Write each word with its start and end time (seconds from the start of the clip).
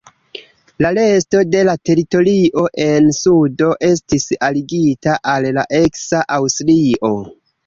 La 0.83 0.89
resto 0.97 1.41
de 1.55 1.59
la 1.67 1.75
teritorio 1.89 2.63
en 2.85 3.11
sudo 3.19 3.69
estis 3.89 4.27
aligita 4.49 5.19
al 5.35 5.47
la 5.61 5.67
eksa 5.83 6.25
Aŭstrio. 6.39 7.13